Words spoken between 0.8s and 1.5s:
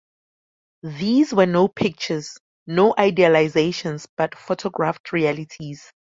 These were